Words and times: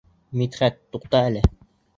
Мидхәт, 0.41 0.81
туҡта 0.95 1.23
әле. 1.29 1.47